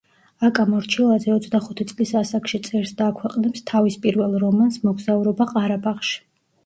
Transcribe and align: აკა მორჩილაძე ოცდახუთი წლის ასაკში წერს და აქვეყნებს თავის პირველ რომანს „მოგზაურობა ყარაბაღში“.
აკა 0.47 0.63
მორჩილაძე 0.69 1.33
ოცდახუთი 1.33 1.85
წლის 1.91 2.13
ასაკში 2.21 2.61
წერს 2.69 2.95
და 3.01 3.09
აქვეყნებს 3.13 3.67
თავის 3.73 3.99
პირველ 4.07 4.35
რომანს 4.45 4.81
„მოგზაურობა 4.89 5.49
ყარაბაღში“. 5.53 6.19